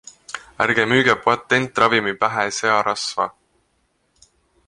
[0.63, 3.27] ärge müüge patentravimi pähe searasva!